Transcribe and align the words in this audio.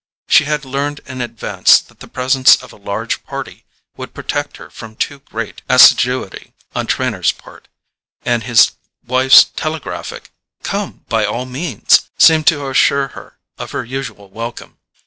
She 0.27 0.45
had 0.45 0.65
learned 0.65 1.01
in 1.05 1.21
advance 1.21 1.79
that 1.79 1.99
the 1.99 2.07
presence 2.07 2.55
of 2.55 2.73
a 2.73 2.75
large 2.75 3.23
party 3.23 3.65
would 3.95 4.15
protect 4.15 4.57
her 4.57 4.71
from 4.71 4.95
too 4.95 5.19
great 5.19 5.61
assiduity 5.69 6.55
on 6.73 6.87
Trenor's 6.87 7.31
part, 7.31 7.67
and 8.23 8.41
his 8.41 8.71
wife's 9.05 9.43
telegraphic 9.43 10.31
"come 10.63 11.05
by 11.07 11.23
all 11.27 11.45
means" 11.45 12.09
seemed 12.17 12.47
to 12.47 12.67
assure 12.67 13.09
her 13.09 13.37
of 13.59 13.73
her 13.73 13.85
usual 13.85 14.27
welcome. 14.27 14.79